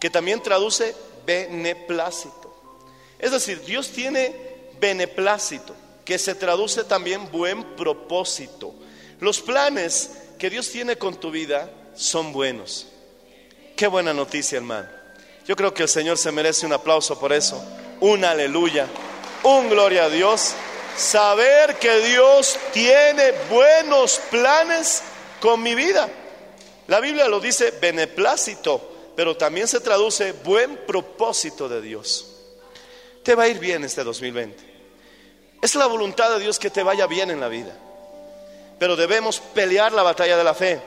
[0.01, 2.53] que también traduce beneplácito.
[3.21, 4.35] Es decir, Dios tiene
[4.81, 5.73] beneplácito,
[6.05, 8.75] que se traduce también buen propósito.
[9.21, 12.89] Los planes que Dios tiene con tu vida son buenos.
[13.77, 14.89] Qué buena noticia, hermano.
[15.47, 17.65] Yo creo que el Señor se merece un aplauso por eso
[18.05, 18.87] un aleluya,
[19.45, 20.53] un gloria a Dios.
[20.95, 25.03] Saber que Dios tiene buenos planes
[25.41, 26.09] con mi vida.
[26.87, 32.27] La Biblia lo dice beneplácito, pero también se traduce buen propósito de Dios.
[33.23, 34.63] Te va a ir bien este 2020.
[35.63, 37.75] Es la voluntad de Dios que te vaya bien en la vida.
[38.79, 40.79] Pero debemos pelear la batalla de la fe.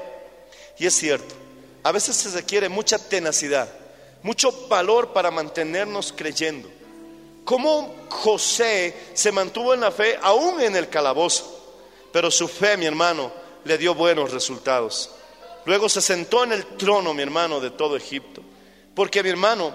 [0.78, 1.34] Y es cierto,
[1.82, 3.68] a veces se requiere mucha tenacidad,
[4.22, 6.77] mucho valor para mantenernos creyendo
[7.48, 11.80] cómo José se mantuvo en la fe aún en el calabozo.
[12.12, 13.32] Pero su fe, mi hermano,
[13.64, 15.12] le dio buenos resultados.
[15.64, 18.42] Luego se sentó en el trono, mi hermano, de todo Egipto.
[18.94, 19.74] Porque, mi hermano,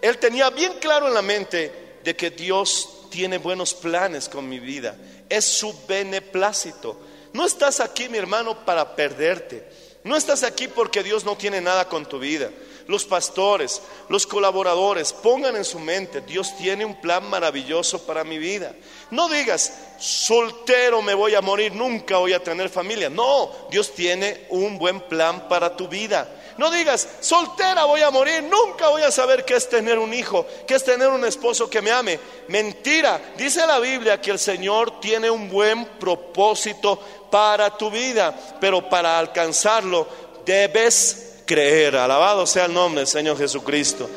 [0.00, 4.60] él tenía bien claro en la mente de que Dios tiene buenos planes con mi
[4.60, 4.96] vida.
[5.28, 6.96] Es su beneplácito.
[7.32, 9.68] No estás aquí, mi hermano, para perderte.
[10.04, 12.52] No estás aquí porque Dios no tiene nada con tu vida
[12.86, 18.38] los pastores, los colaboradores, pongan en su mente, Dios tiene un plan maravilloso para mi
[18.38, 18.74] vida.
[19.10, 23.10] No digas, soltero me voy a morir, nunca voy a tener familia.
[23.10, 26.36] No, Dios tiene un buen plan para tu vida.
[26.60, 30.46] No digas, soltera voy a morir, nunca voy a saber qué es tener un hijo,
[30.66, 32.20] qué es tener un esposo que me ame.
[32.48, 38.88] Mentira, dice la Biblia que el Señor tiene un buen propósito para tu vida, pero
[38.88, 40.06] para alcanzarlo
[40.44, 41.96] debes creer.
[41.96, 44.08] Alabado sea el nombre del Señor Jesucristo.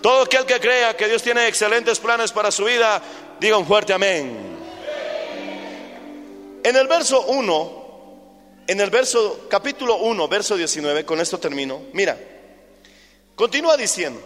[0.00, 3.02] Todo aquel que crea que Dios tiene excelentes planes para su vida,
[3.38, 4.56] diga un fuerte amén.
[6.64, 11.82] En el verso 1, en el verso capítulo 1, verso 19, con esto termino.
[11.92, 12.18] Mira,
[13.34, 14.22] continúa diciendo,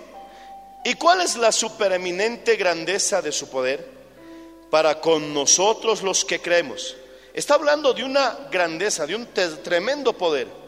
[0.85, 3.85] ¿y cuál es la supereminente grandeza de su poder
[4.70, 6.94] para con nosotros los que creemos?
[7.35, 9.27] Está hablando de una grandeza, de un
[9.64, 10.62] tremendo poder.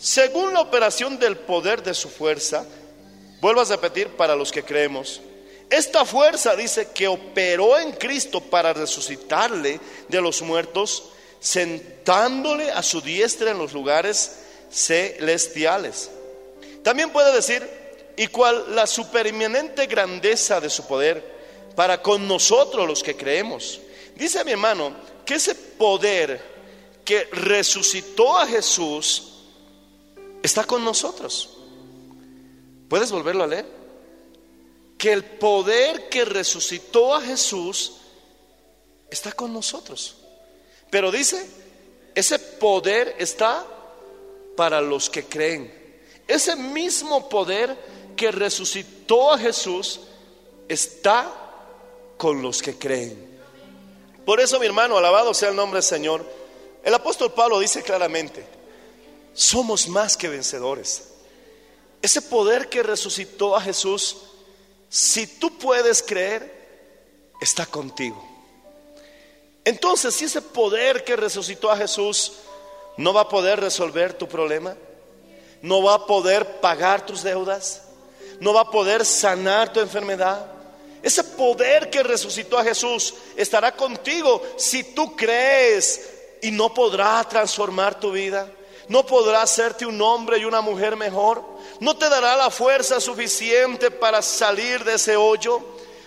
[0.00, 2.64] Según la operación del poder de su fuerza,
[3.42, 5.20] vuelvo a repetir para los que creemos,
[5.68, 11.04] esta fuerza dice que operó en Cristo para resucitarle de los muertos,
[11.38, 14.38] sentándole a su diestra en los lugares
[14.72, 16.10] celestiales.
[16.82, 17.68] También puede decir,
[18.16, 21.22] y cuál la supereminente grandeza de su poder
[21.76, 23.80] para con nosotros los que creemos.
[24.16, 26.40] Dice mi hermano que ese poder
[27.04, 29.29] que resucitó a Jesús
[30.42, 31.50] está con nosotros.
[32.88, 33.66] ¿Puedes volverlo a leer?
[34.98, 37.92] Que el poder que resucitó a Jesús
[39.10, 40.16] está con nosotros.
[40.90, 41.48] Pero dice,
[42.14, 43.64] ese poder está
[44.56, 45.72] para los que creen.
[46.26, 47.76] Ese mismo poder
[48.16, 50.00] que resucitó a Jesús
[50.68, 51.32] está
[52.16, 53.30] con los que creen.
[54.24, 56.24] Por eso, mi hermano, alabado sea el nombre del Señor,
[56.84, 58.44] el apóstol Pablo dice claramente,
[59.40, 61.04] somos más que vencedores.
[62.02, 64.18] Ese poder que resucitó a Jesús,
[64.90, 68.22] si tú puedes creer, está contigo.
[69.64, 72.32] Entonces, si ese poder que resucitó a Jesús
[72.98, 74.76] no va a poder resolver tu problema,
[75.62, 77.84] no va a poder pagar tus deudas,
[78.40, 80.52] no va a poder sanar tu enfermedad,
[81.02, 86.10] ese poder que resucitó a Jesús estará contigo si tú crees
[86.42, 88.46] y no podrá transformar tu vida,
[88.90, 91.44] no podrá hacerte un hombre y una mujer mejor,
[91.78, 95.60] no te dará la fuerza suficiente para salir de ese hoyo.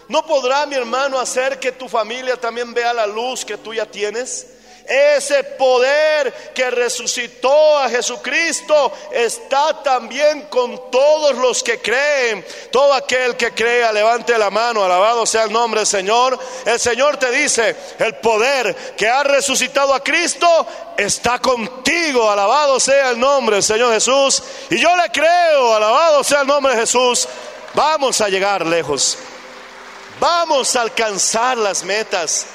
[0.09, 3.85] ¿No podrá mi hermano hacer que tu familia también vea la luz que tú ya
[3.85, 4.47] tienes?
[4.85, 12.45] Ese poder que resucitó a Jesucristo está también con todos los que creen.
[12.69, 16.37] Todo aquel que crea, levante la mano, alabado sea el nombre del Señor.
[16.65, 20.67] El Señor te dice, el poder que ha resucitado a Cristo
[20.97, 24.43] está contigo, alabado sea el nombre del Señor Jesús.
[24.69, 27.27] Y yo le creo, alabado sea el nombre de Jesús.
[27.73, 29.17] Vamos a llegar lejos.
[30.19, 32.45] Vamos a alcanzar las metas.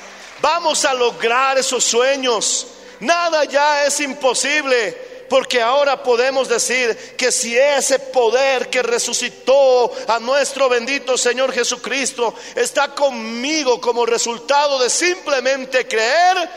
[0.41, 2.67] Vamos a lograr esos sueños.
[3.01, 5.09] Nada ya es imposible.
[5.29, 12.35] Porque ahora podemos decir que si ese poder que resucitó a nuestro bendito Señor Jesucristo
[12.55, 16.49] está conmigo como resultado de simplemente creer,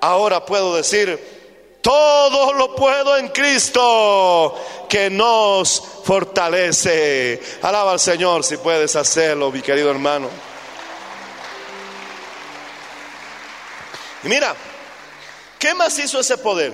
[0.00, 1.18] ahora puedo decir,
[1.80, 4.54] todo lo puedo en Cristo
[4.88, 7.42] que nos fortalece.
[7.62, 10.51] Alaba al Señor si puedes hacerlo, mi querido hermano.
[14.22, 14.54] Y mira,
[15.58, 16.72] ¿qué más hizo ese poder?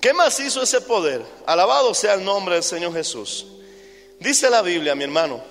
[0.00, 1.24] ¿Qué más hizo ese poder?
[1.46, 3.46] Alabado sea el nombre del Señor Jesús.
[4.18, 5.42] Dice la Biblia, mi hermano,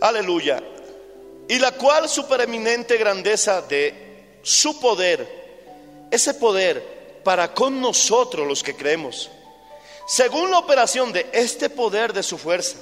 [0.00, 0.62] aleluya,
[1.48, 8.76] y la cual supereminente grandeza de su poder, ese poder para con nosotros los que
[8.76, 9.30] creemos,
[10.06, 12.76] según la operación de este poder de su fuerza,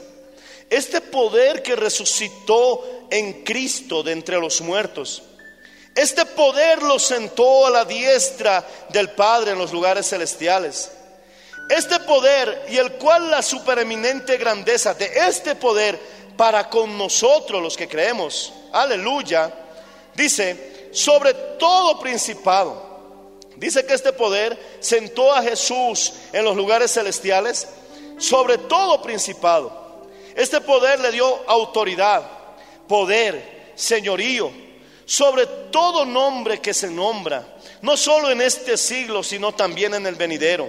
[0.69, 5.23] este poder que resucitó en Cristo de entre los muertos,
[5.97, 10.93] este poder lo sentó a la diestra del Padre en los lugares celestiales.
[11.71, 15.99] Este poder y el cual la supereminente grandeza de este poder
[16.37, 19.51] para con nosotros los que creemos, aleluya,
[20.15, 23.39] dice, sobre todo principado.
[23.57, 27.67] Dice que este poder sentó a Jesús en los lugares celestiales,
[28.19, 30.05] sobre todo principado.
[30.35, 32.23] Este poder le dio autoridad,
[32.87, 34.66] poder, señorío
[35.07, 37.47] sobre todo nombre que se nombra,
[37.81, 40.69] no solo en este siglo, sino también en el venidero.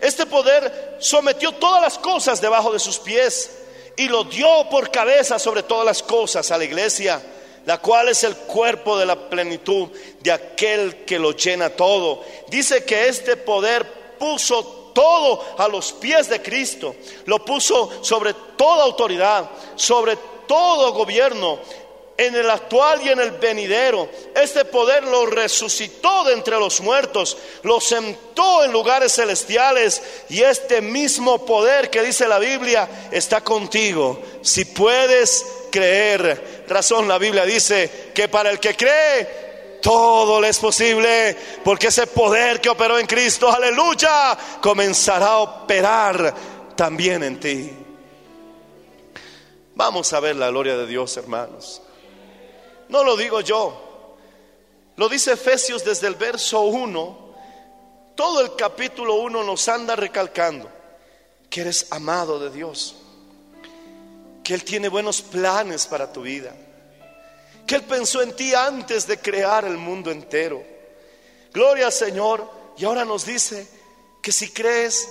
[0.00, 3.50] Este poder sometió todas las cosas debajo de sus pies
[3.96, 7.22] y lo dio por cabeza sobre todas las cosas a la iglesia,
[7.66, 9.88] la cual es el cuerpo de la plenitud
[10.20, 12.22] de aquel que lo llena todo.
[12.48, 16.96] Dice que este poder puso todo a los pies de Cristo,
[17.26, 20.16] lo puso sobre toda autoridad, sobre
[20.46, 21.58] todo gobierno
[22.16, 24.08] en el actual y en el venidero.
[24.34, 30.80] Este poder lo resucitó de entre los muertos, lo sentó en lugares celestiales y este
[30.80, 34.22] mismo poder que dice la Biblia está contigo.
[34.42, 39.46] Si puedes creer, razón la Biblia dice que para el que cree,
[39.82, 46.34] todo le es posible, porque ese poder que operó en Cristo, aleluya, comenzará a operar
[46.74, 47.72] también en ti.
[49.76, 51.82] Vamos a ver la gloria de Dios, hermanos.
[52.88, 54.16] No lo digo yo,
[54.96, 57.26] lo dice Efesios desde el verso 1.
[58.14, 60.70] Todo el capítulo 1 nos anda recalcando
[61.50, 62.96] que eres amado de Dios,
[64.42, 66.54] que Él tiene buenos planes para tu vida
[67.66, 70.62] que Él pensó en ti antes de crear el mundo entero.
[71.52, 72.48] Gloria al Señor.
[72.78, 73.66] Y ahora nos dice
[74.22, 75.08] que si crees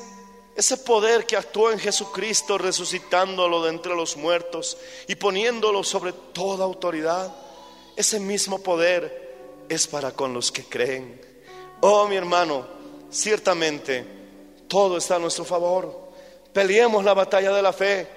[0.55, 6.63] ese poder que actuó en Jesucristo resucitándolo de entre los muertos y poniéndolo sobre toda
[6.63, 7.35] autoridad,
[7.95, 11.21] ese mismo poder es para con los que creen.
[11.81, 12.67] Oh mi hermano,
[13.09, 14.05] ciertamente
[14.67, 16.11] todo está a nuestro favor.
[16.53, 18.07] Peleemos la batalla de la fe,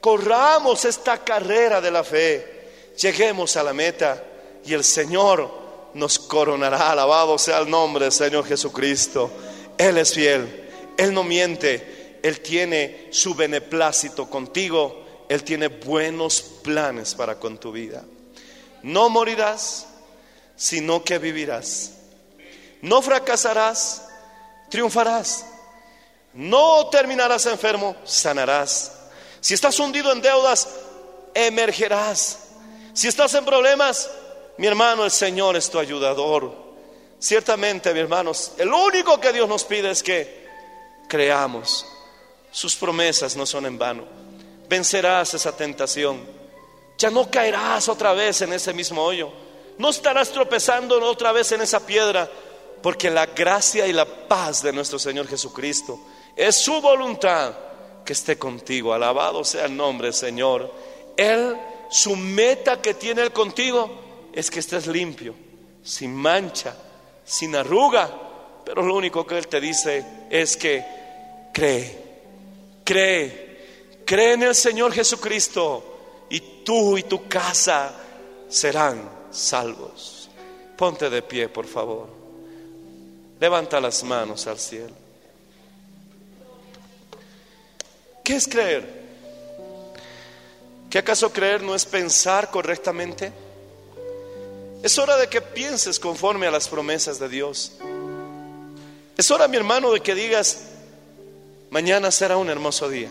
[0.00, 2.60] corramos esta carrera de la fe
[3.00, 4.22] lleguemos a la meta
[4.64, 5.50] y el Señor
[5.94, 6.90] nos coronará.
[6.90, 9.30] Alabado sea el nombre del Señor Jesucristo.
[9.78, 17.14] Él es fiel, Él no miente, Él tiene su beneplácito contigo, Él tiene buenos planes
[17.14, 18.04] para con tu vida.
[18.82, 19.86] No morirás,
[20.56, 21.92] sino que vivirás.
[22.82, 24.08] No fracasarás,
[24.70, 25.46] triunfarás.
[26.32, 28.92] No terminarás enfermo, sanarás.
[29.40, 30.68] Si estás hundido en deudas,
[31.34, 32.38] emergerás.
[32.92, 34.10] Si estás en problemas,
[34.58, 36.54] mi hermano, el Señor es tu ayudador.
[37.18, 40.48] Ciertamente, mi hermanos, el único que Dios nos pide es que
[41.08, 41.86] creamos.
[42.50, 44.04] Sus promesas no son en vano.
[44.68, 46.39] Vencerás esa tentación.
[47.00, 49.32] Ya no caerás otra vez en ese mismo hoyo.
[49.78, 52.30] No estarás tropezando otra vez en esa piedra.
[52.82, 55.98] Porque la gracia y la paz de nuestro Señor Jesucristo
[56.36, 57.54] es su voluntad
[58.04, 58.92] que esté contigo.
[58.92, 60.70] Alabado sea el nombre, Señor.
[61.16, 61.56] Él
[61.90, 65.34] su meta que tiene Él contigo es que estés limpio,
[65.82, 66.76] sin mancha,
[67.24, 68.62] sin arruga.
[68.62, 70.84] Pero lo único que Él te dice es que
[71.52, 71.98] cree,
[72.84, 75.89] cree, cree en el Señor Jesucristo
[76.30, 77.92] y tú y tu casa
[78.48, 80.30] serán salvos.
[80.76, 82.08] Ponte de pie, por favor.
[83.40, 84.94] Levanta las manos al cielo.
[88.24, 89.00] ¿Qué es creer?
[90.88, 93.32] ¿Qué acaso creer no es pensar correctamente?
[94.82, 97.72] Es hora de que pienses conforme a las promesas de Dios.
[99.16, 100.68] Es hora, mi hermano, de que digas,
[101.70, 103.10] mañana será un hermoso día.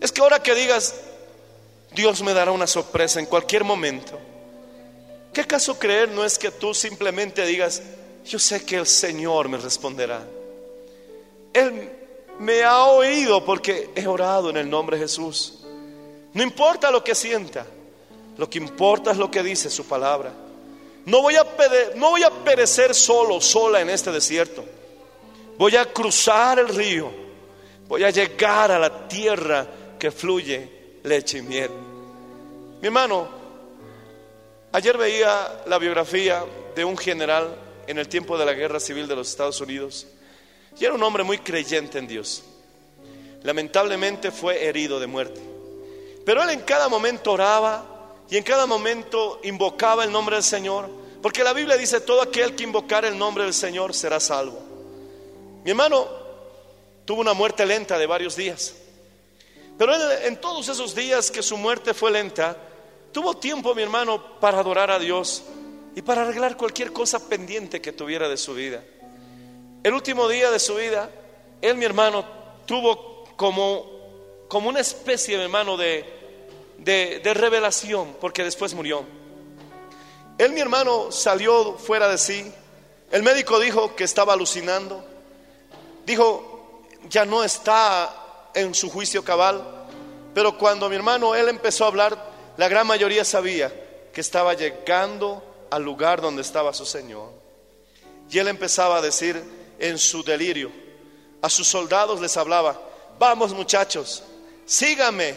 [0.00, 0.94] Es que ahora que digas,
[1.94, 4.18] Dios me dará una sorpresa en cualquier momento.
[5.32, 7.82] ¿Qué acaso creer no es que tú simplemente digas,
[8.24, 10.26] yo sé que el Señor me responderá?
[11.52, 11.90] Él
[12.38, 15.60] me ha oído porque he orado en el nombre de Jesús.
[16.34, 17.66] No importa lo que sienta,
[18.36, 20.32] lo que importa es lo que dice su palabra.
[21.04, 21.46] No voy a,
[21.96, 24.64] no voy a perecer solo, sola en este desierto.
[25.58, 27.10] Voy a cruzar el río.
[27.88, 29.66] Voy a llegar a la tierra
[29.98, 31.70] que fluye leche y miel.
[32.80, 33.28] Mi hermano,
[34.72, 36.44] ayer veía la biografía
[36.74, 40.06] de un general en el tiempo de la guerra civil de los Estados Unidos.
[40.78, 42.42] Y era un hombre muy creyente en Dios.
[43.42, 45.40] Lamentablemente fue herido de muerte.
[46.24, 47.84] Pero él en cada momento oraba
[48.30, 50.88] y en cada momento invocaba el nombre del Señor.
[51.20, 54.60] Porque la Biblia dice, todo aquel que invocar el nombre del Señor será salvo.
[55.64, 56.08] Mi hermano
[57.04, 58.74] tuvo una muerte lenta de varios días.
[59.78, 62.56] Pero en todos esos días que su muerte fue lenta,
[63.12, 65.42] tuvo tiempo, mi hermano, para adorar a Dios
[65.94, 68.82] y para arreglar cualquier cosa pendiente que tuviera de su vida.
[69.82, 71.10] El último día de su vida,
[71.60, 72.24] él, mi hermano,
[72.66, 73.92] tuvo como
[74.52, 76.04] como una especie, hermano, de,
[76.76, 79.02] de, revelación, porque después murió.
[80.36, 82.52] Él, mi hermano, salió fuera de sí.
[83.10, 85.02] El médico dijo que estaba alucinando.
[86.04, 88.14] Dijo, ya no está
[88.54, 89.62] en su juicio cabal.
[90.34, 93.72] Pero cuando mi hermano, él empezó a hablar, la gran mayoría sabía
[94.12, 97.30] que estaba llegando al lugar donde estaba su Señor.
[98.30, 99.42] Y él empezaba a decir
[99.78, 100.70] en su delirio,
[101.40, 102.80] a sus soldados les hablaba,
[103.18, 104.22] vamos muchachos,
[104.64, 105.34] sígame,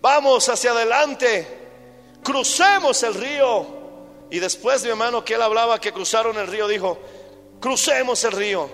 [0.00, 1.46] vamos hacia adelante,
[2.22, 3.66] crucemos el río.
[4.30, 6.98] Y después, mi hermano, que él hablaba que cruzaron el río, dijo,
[7.60, 8.68] crucemos el río,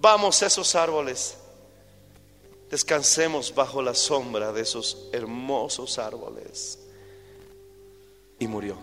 [0.00, 1.36] vamos esos árboles,
[2.70, 6.78] descansemos bajo la sombra de esos hermosos árboles.
[8.38, 8.76] y murió.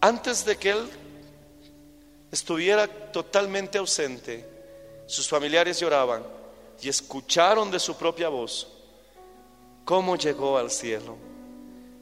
[0.00, 0.86] Antes de que él
[2.30, 4.44] estuviera totalmente ausente,
[5.06, 6.24] sus familiares lloraban
[6.82, 8.68] y escucharon de su propia voz
[9.84, 11.16] cómo llegó al cielo.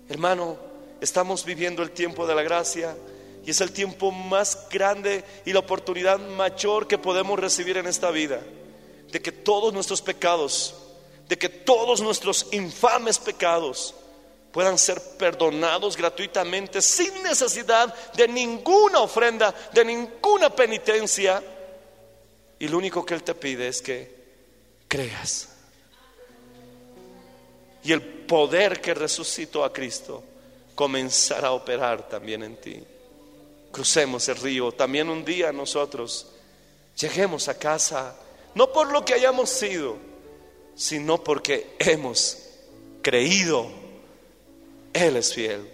[0.08, 0.56] Hermano,
[1.00, 2.96] estamos viviendo el tiempo de la gracia
[3.44, 8.10] y es el tiempo más grande y la oportunidad mayor que podemos recibir en esta
[8.10, 8.40] vida,
[9.10, 10.74] de que todos nuestros pecados,
[11.28, 13.94] de que todos nuestros infames pecados
[14.52, 21.42] puedan ser perdonados gratuitamente sin necesidad de ninguna ofrenda, de ninguna penitencia.
[22.58, 24.20] Y lo único que Él te pide es que
[24.88, 25.48] creas.
[27.82, 30.22] Y el poder que resucitó a Cristo
[30.74, 32.82] comenzará a operar también en ti.
[33.72, 36.26] Crucemos el río, también un día nosotros
[36.98, 38.16] lleguemos a casa,
[38.54, 39.96] no por lo que hayamos sido,
[40.74, 42.38] sino porque hemos
[43.02, 43.68] creído.
[44.92, 45.68] Él es fiel.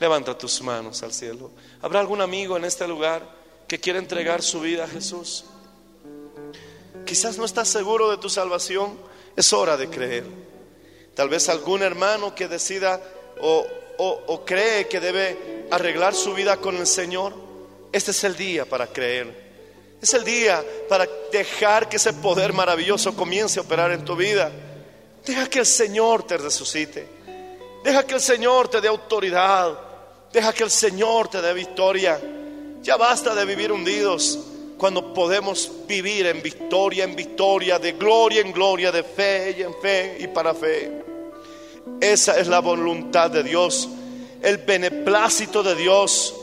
[0.00, 1.50] Levanta tus manos al cielo.
[1.82, 3.22] ¿Habrá algún amigo en este lugar
[3.68, 5.44] que quiera entregar su vida a Jesús?
[7.06, 8.98] Quizás no estás seguro de tu salvación.
[9.36, 10.24] Es hora de creer.
[11.14, 13.00] Tal vez algún hermano que decida
[13.40, 13.64] o,
[13.98, 17.34] o cree que debe arreglar su vida con el Señor.
[17.92, 19.43] Este es el día para creer.
[20.04, 24.52] Es el día para dejar que ese poder maravilloso comience a operar en tu vida.
[25.24, 27.08] Deja que el Señor te resucite.
[27.82, 29.78] Deja que el Señor te dé autoridad.
[30.30, 32.20] Deja que el Señor te dé victoria.
[32.82, 34.40] Ya basta de vivir hundidos
[34.76, 39.74] cuando podemos vivir en victoria en victoria, de gloria en gloria, de fe y en
[39.80, 41.02] fe y para fe.
[41.98, 43.88] Esa es la voluntad de Dios,
[44.42, 46.34] el beneplácito de Dios,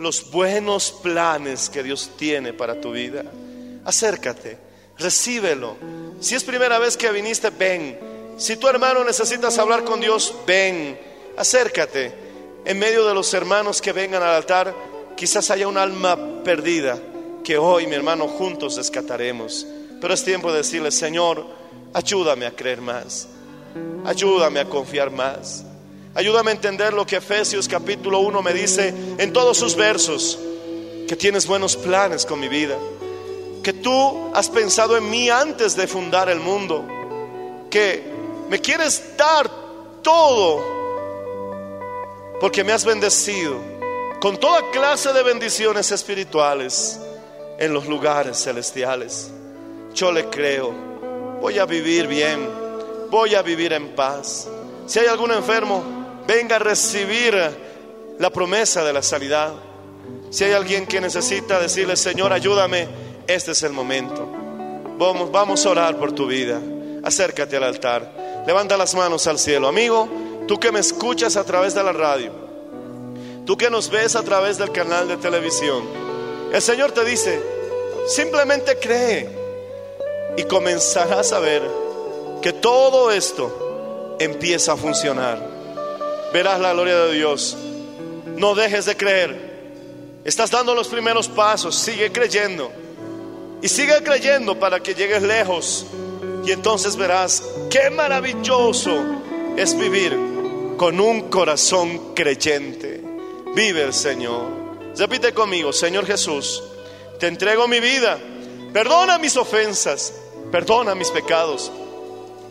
[0.00, 3.22] los buenos planes que Dios tiene para tu vida.
[3.84, 4.56] Acércate,
[4.98, 5.76] recíbelo.
[6.20, 7.98] Si es primera vez que viniste, ven.
[8.38, 10.98] Si tu hermano necesitas hablar con Dios, ven.
[11.36, 12.14] Acércate.
[12.64, 14.74] En medio de los hermanos que vengan al altar,
[15.18, 16.98] quizás haya un alma perdida
[17.44, 19.66] que hoy, mi hermano, juntos rescataremos.
[20.00, 21.44] Pero es tiempo de decirle, Señor,
[21.92, 23.28] ayúdame a creer más.
[24.06, 25.62] Ayúdame a confiar más.
[26.14, 30.38] Ayúdame a entender lo que Efesios capítulo 1 me dice en todos sus versos,
[31.06, 32.76] que tienes buenos planes con mi vida,
[33.62, 36.84] que tú has pensado en mí antes de fundar el mundo,
[37.70, 38.02] que
[38.48, 39.48] me quieres dar
[40.02, 40.64] todo,
[42.40, 43.56] porque me has bendecido
[44.20, 46.98] con toda clase de bendiciones espirituales
[47.56, 49.30] en los lugares celestiales.
[49.94, 50.72] Yo le creo,
[51.40, 52.48] voy a vivir bien,
[53.10, 54.48] voy a vivir en paz.
[54.86, 55.99] Si hay algún enfermo,
[56.30, 57.34] venga a recibir
[58.20, 59.50] la promesa de la sanidad.
[60.30, 62.86] Si hay alguien que necesita decirle, Señor, ayúdame,
[63.26, 64.30] este es el momento.
[64.96, 66.60] Vamos, vamos a orar por tu vida.
[67.02, 68.44] Acércate al altar.
[68.46, 69.66] Levanta las manos al cielo.
[69.66, 70.08] Amigo,
[70.46, 72.30] tú que me escuchas a través de la radio,
[73.44, 75.82] tú que nos ves a través del canal de televisión,
[76.52, 77.42] el Señor te dice,
[78.06, 79.28] simplemente cree
[80.36, 81.62] y comenzarás a ver
[82.40, 85.49] que todo esto empieza a funcionar.
[86.32, 87.56] Verás la gloria de Dios.
[88.36, 89.50] No dejes de creer.
[90.24, 91.74] Estás dando los primeros pasos.
[91.74, 92.70] Sigue creyendo.
[93.62, 95.86] Y sigue creyendo para que llegues lejos.
[96.44, 99.04] Y entonces verás qué maravilloso
[99.56, 100.16] es vivir
[100.76, 103.02] con un corazón creyente.
[103.54, 104.60] Vive el Señor.
[104.96, 106.62] Repite conmigo, Señor Jesús,
[107.18, 108.18] te entrego mi vida.
[108.72, 110.14] Perdona mis ofensas.
[110.50, 111.70] Perdona mis pecados.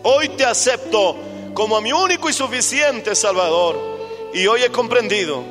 [0.03, 1.15] Hoy te acepto
[1.59, 3.77] como mi único y suficiente Salvador.
[4.33, 5.43] Y hoy he comprendido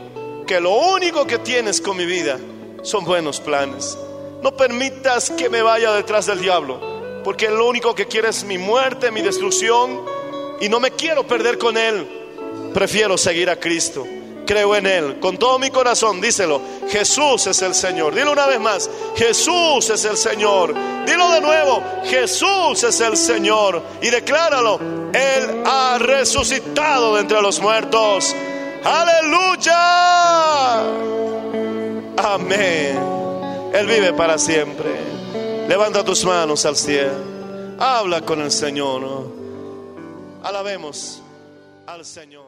[0.46, 2.38] que lo único que tienes con mi vida
[2.82, 3.94] son buenos planes.
[4.42, 6.80] No permitas que me vaya detrás del diablo,
[7.22, 10.00] porque lo único que quiere es mi muerte, mi destrucción,
[10.62, 12.08] y no me quiero perder con él.
[12.72, 14.06] Prefiero seguir a Cristo.
[14.48, 16.22] Creo en Él con todo mi corazón.
[16.22, 18.14] Díselo, Jesús es el Señor.
[18.14, 20.74] Dilo una vez más, Jesús es el Señor.
[21.04, 23.82] Dilo de nuevo, Jesús es el Señor.
[24.00, 24.80] Y decláralo,
[25.12, 28.34] Él ha resucitado de entre los muertos.
[28.84, 29.76] Aleluya.
[32.16, 32.98] Amén.
[33.74, 34.88] Él vive para siempre.
[35.68, 37.12] Levanta tus manos al cielo.
[37.78, 39.30] Habla con el Señor.
[40.42, 41.20] Alabemos
[41.86, 42.47] al Señor.